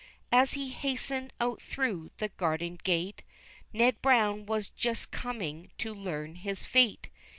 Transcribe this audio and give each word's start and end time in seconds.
As 0.31 0.53
he 0.53 0.69
hastened 0.69 1.31
out 1.39 1.61
through 1.61 2.09
the 2.17 2.29
garden 2.29 2.79
gate, 2.83 3.21
Ned 3.71 4.01
Brown 4.01 4.47
was 4.47 4.69
just 4.69 5.11
coming 5.11 5.69
to 5.77 5.93
learn 5.93 6.37
his 6.37 6.65
fate. 6.65 7.09